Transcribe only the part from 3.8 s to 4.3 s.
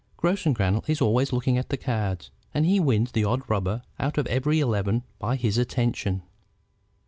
out of